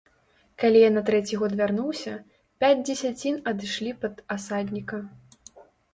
Калі 0.61 0.79
я 0.83 0.87
на 0.93 1.01
трэці 1.09 1.37
год 1.41 1.51
вярнуўся, 1.59 2.13
пяць 2.63 2.81
дзесяцін 2.87 3.35
адышлі 3.53 3.91
пад 4.07 4.15
асадніка. 4.37 4.97